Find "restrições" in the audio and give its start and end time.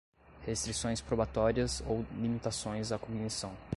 0.47-0.99